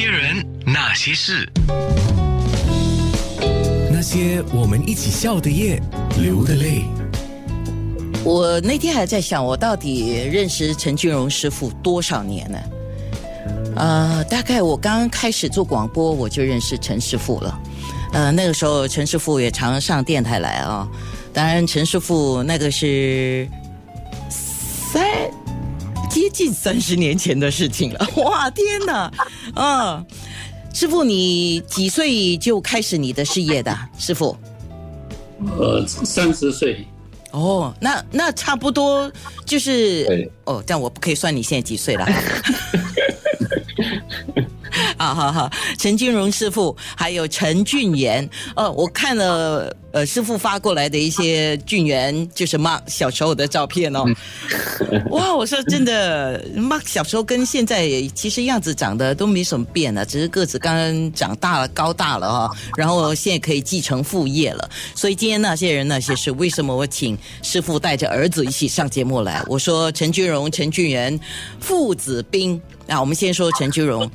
[0.00, 1.46] 些人，那些事，
[3.92, 5.78] 那些我们一起笑的夜，
[6.18, 6.84] 流的泪。
[8.24, 12.58] 我那天还在想，我到底认识陈俊荣师傅多少年呢？
[13.76, 17.60] 呃，大概我刚开始做广播，我就认识陈师傅了。
[18.14, 20.88] 呃，那个时候陈师傅也常上电台来啊。
[21.34, 23.59] 当然，陈师傅那个是三
[26.20, 28.06] 接近三十年前的事情了。
[28.22, 29.10] 哇，天哪！
[29.56, 30.06] 嗯，
[30.74, 33.74] 师傅，你几岁就开始你的事业的？
[33.98, 34.36] 师傅？
[35.56, 36.86] 呃，三十岁。
[37.30, 39.10] 哦，那那差不多
[39.46, 42.06] 就是对哦，但我不可以算你现在几岁了。
[45.00, 54.04] 啊哈哈，陈君荣师傅，还有陈俊元，呃，我看了呃师傅发过来的一些俊元，就是 Mark 小时候的照片哦。
[55.08, 64.68] 哇，我说真的，Mark 小时候跟现在其实样子长得都没什么变啊，只是个子刚刚长大了，高大了哈、然后现在可以继承父业了。
[64.94, 69.42] 所以今天那些人那些事，为什么我请师傅带着儿子一起上节目来？
[69.46, 71.18] 我说陈君荣、陈俊元
[71.58, 74.06] 父子兵啊，我们先说陈君荣。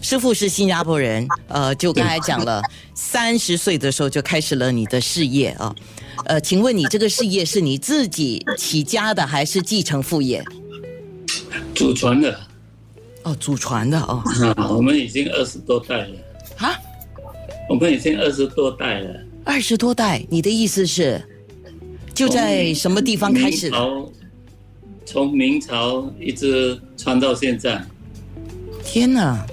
[0.00, 2.62] 师傅是新加坡人，呃，就刚才讲了，
[2.94, 5.74] 三十岁的时候就开始了你的事业啊，
[6.24, 10.42] 呃，请问你这个事业是你自己起家的，还是继承父业？
[11.74, 12.40] 祖传的
[13.24, 14.22] 哦，祖传的哦，
[14.56, 16.16] 啊，我们已经二十多代了，
[16.56, 16.74] 啊，
[17.68, 19.20] 我们已经二十多代了。
[19.44, 21.22] 二十多代，你的意思是
[22.14, 23.78] 就在什么地方开始的？
[23.78, 24.12] 明朝
[25.04, 27.84] 从明朝一直传到现在，
[28.84, 29.46] 天哪！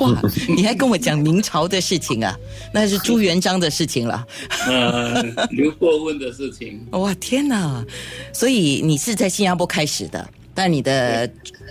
[0.00, 0.22] 哇，
[0.54, 2.36] 你还跟我讲明朝的事情啊？
[2.72, 4.26] 那是朱元璋的事情了。
[4.66, 6.80] 呃，刘伯温的事情。
[6.92, 7.84] 哇，天哪！
[8.32, 11.28] 所以你是在新加坡开始的，但你的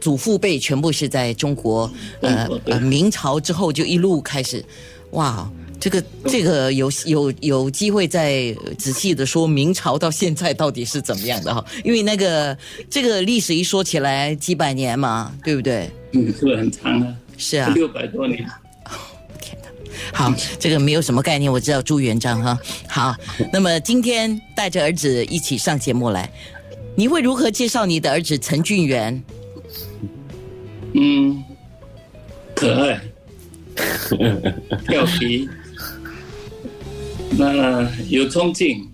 [0.00, 4.64] 祖父辈全部是在中国，呃呃，明朝之后就一路开始。
[5.12, 11.64] 哇，这个这个有有有机会再仔细的说明朝到现在到底是怎么样的哈？
[11.84, 12.56] 因为那个
[12.90, 15.88] 这个历史一说起来几百年嘛，对不对？
[16.12, 18.38] 嗯，是很长啊，是啊，六百多年。
[19.40, 19.68] 天哪！
[20.12, 22.58] 好，这个没有什么概念，我知道朱元璋哈。
[22.88, 23.14] 好，
[23.52, 26.30] 那么今天带着儿子一起上节目来，
[26.94, 29.22] 你会如何介绍你的儿子陈俊元？
[30.94, 31.44] 嗯，
[32.54, 33.00] 可爱，
[34.88, 35.48] 调皮，
[37.30, 38.90] 那有冲劲，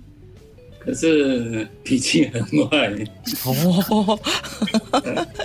[0.78, 2.92] 可是脾气很坏。
[3.46, 4.18] 哦，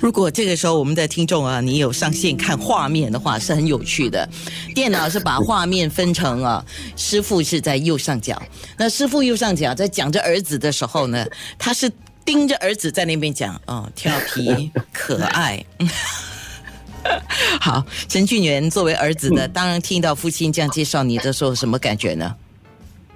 [0.02, 4.26] 如果这个时候我们的听众啊，你有上线看画面的话，是很有趣的。
[4.74, 6.64] 电脑是把画面分成啊，
[6.96, 8.40] 师傅是在右上角，
[8.78, 11.26] 那师傅右上角在讲着儿子的时候呢，
[11.58, 11.90] 他是
[12.24, 15.62] 盯着儿子在那边讲，哦，调皮可爱。
[17.60, 22.34] 好，陈俊元作为儿子的，当然听到父亲这样介绍你的时候，什么感觉呢？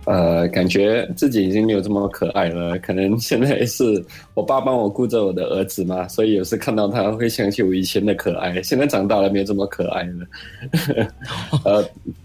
[0.07, 2.79] 呃，感觉自己已经没有这么可爱了。
[2.81, 4.05] 可能现在是
[4.35, 8.61] 我爸帮我顾着我的儿子嘛，所以有时看到他会想起我以前的可爱。
[8.63, 10.27] 现在长大了，没有这么可爱了。
[11.65, 11.83] 呃，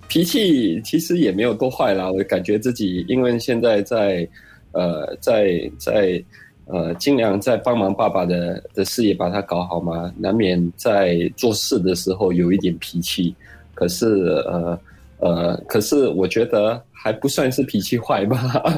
[0.10, 2.12] 脾气其实也没有多坏啦。
[2.12, 4.28] 我感觉自己因为现在在
[4.74, 6.22] 呃在在
[6.66, 13.34] 呃尽量在帮忙爸爸的的事业把它搞好嘛，难免在做事的时候有一点脾气。
[13.74, 14.06] 可是
[14.46, 14.78] 呃
[15.20, 18.78] 呃，可是我觉得还不算是脾气坏吧。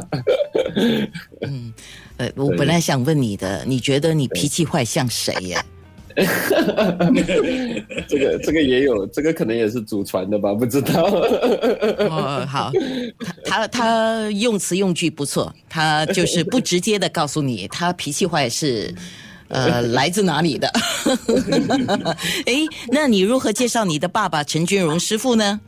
[1.41, 1.73] 嗯，
[2.17, 5.63] 呃，我本来想问你的，你觉得你脾气坏像谁呀？
[8.07, 11.03] 这个这个也有，这个可能也是祖传的吧，不知道。
[11.03, 12.71] 哦，好，
[13.45, 18.93] 他他他用词用句不错，他就是不直接的告诉你他脾气坏是。
[19.53, 20.65] 呃，来自哪里的？
[22.45, 22.53] 哎，
[22.87, 25.59] 那你如何介绍你的爸爸陈君荣师傅呢？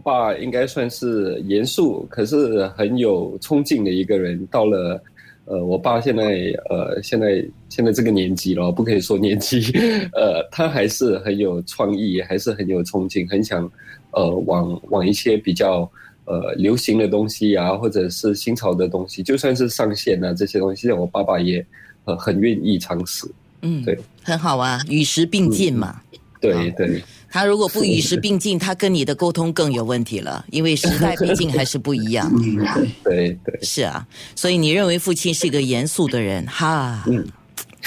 [0.00, 4.46] 我爸应该算是严肃，可是很有冲劲的一个人。
[4.46, 4.98] 到了
[5.44, 9.60] 呃，我爸现在呃，现在现在这个年纪了，不可以说年纪，
[10.16, 13.70] 呃，他还是很有创意，还是很有冲劲，很想
[14.12, 15.80] 呃往往一些比较
[16.24, 21.62] 呃流行的东西啊，或者是新潮的东西，就算是上线啊这些东西，我爸爸也
[22.06, 23.30] 呃很愿意尝试。
[23.60, 26.00] 嗯，对，很好啊，与时并进嘛。
[26.40, 27.02] 对对。
[27.30, 32.30] 他如果不与时并进，他跟你的沟通更有问题了，因为时代毕竟还是不一样。
[32.34, 32.56] 嗯，
[33.04, 33.20] 对。
[33.20, 37.04] 对对，是啊，所以你认为父亲是一个严肃的人，哈，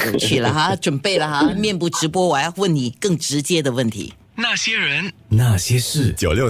[0.05, 4.13] 有趣了哈， 准备了哈，面部直播，我要问你更直接的问题。
[4.35, 6.49] 那些人，那些事，九六